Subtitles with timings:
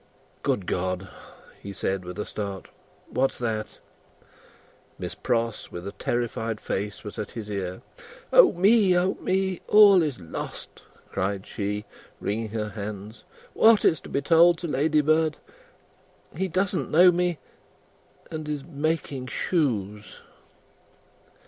[0.41, 1.09] "Good God!"
[1.61, 2.69] he said, with a start.
[3.07, 3.77] "What's that?"
[4.97, 7.83] Miss Pross, with a terrified face, was at his ear.
[8.33, 9.61] "O me, O me!
[9.67, 11.85] All is lost!" cried she,
[12.19, 13.25] wringing her hands.
[13.53, 15.37] "What is to be told to Ladybird?
[16.35, 17.37] He doesn't know me,
[18.31, 20.17] and is making shoes!"